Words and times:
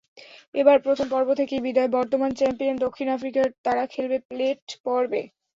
এবার 0.55 0.77
প্রথম 0.85 1.07
পর্ব 1.09 1.29
থেকেই 1.39 1.65
বিদায় 1.65 1.91
বর্তমান 1.97 2.31
চ্যাম্পিয়ন 2.35 2.75
দক্ষিণ 2.85 3.07
আফ্রিকার, 3.11 3.47
তারা 3.65 3.83
খেলবে 3.93 4.17
প্লেটপর্বে। 4.29 5.21